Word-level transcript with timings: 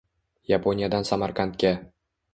Yaponiyadan 0.51 1.05
Samarqandga 1.11 1.73